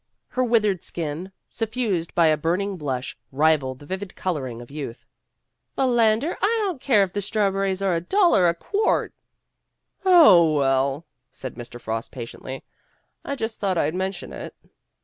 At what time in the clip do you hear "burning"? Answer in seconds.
2.35-2.75